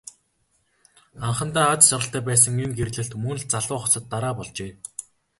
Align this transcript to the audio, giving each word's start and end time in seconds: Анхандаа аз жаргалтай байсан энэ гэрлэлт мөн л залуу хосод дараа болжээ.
Анхандаа 1.27 1.67
аз 1.73 1.81
жаргалтай 1.89 2.23
байсан 2.27 2.53
энэ 2.63 2.75
гэрлэлт 2.77 3.13
мөн 3.23 3.37
л 3.41 3.45
залуу 3.53 3.79
хосод 3.81 4.03
дараа 4.11 4.33
болжээ. 4.37 4.71